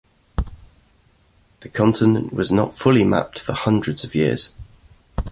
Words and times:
The 1.59 1.69
continent 1.69 2.33
was 2.33 2.51
not 2.51 2.73
fully 2.73 3.03
mapped 3.03 3.37
for 3.37 3.53
hundreds 3.53 4.03
of 4.03 4.15
years. 4.15 4.55